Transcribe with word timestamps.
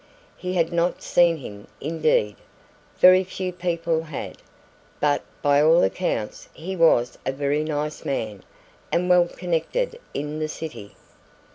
He 0.35 0.53
had 0.55 0.73
not 0.73 1.03
seen 1.03 1.37
him 1.37 1.67
indeed, 1.79 2.35
very 2.97 3.23
few 3.23 3.53
people 3.53 4.01
had, 4.05 4.37
but 4.99 5.21
by 5.43 5.61
all 5.61 5.83
accounts 5.83 6.49
he 6.55 6.75
was 6.75 7.19
a 7.23 7.31
very 7.31 7.63
nice 7.63 8.03
man, 8.03 8.41
and 8.91 9.11
well 9.11 9.27
connected 9.27 10.01
in 10.15 10.39
the 10.39 10.47
City. 10.47 10.95